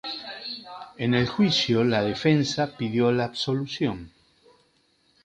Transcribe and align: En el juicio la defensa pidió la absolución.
En 0.97 1.13
el 1.13 1.27
juicio 1.27 1.83
la 1.83 2.01
defensa 2.01 2.75
pidió 2.75 3.11
la 3.11 3.25
absolución. 3.25 4.11